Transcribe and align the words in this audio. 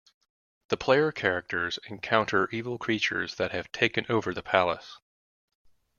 The 0.69 0.77
player 0.77 1.11
characters 1.11 1.77
encounter 1.87 2.49
evil 2.51 2.79
creatures 2.79 3.35
that 3.35 3.51
have 3.51 3.71
taken 3.71 4.07
over 4.09 4.33
the 4.33 4.41
palace. 4.41 4.97